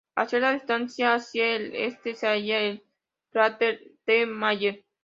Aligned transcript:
A 0.15 0.25
cierta 0.27 0.51
distancia 0.51 1.13
hacia 1.13 1.57
el 1.57 1.75
este 1.75 2.15
se 2.15 2.25
halla 2.27 2.57
el 2.57 2.83
cráter 3.31 3.91
T. 4.05 4.25
Mayer. 4.25 4.83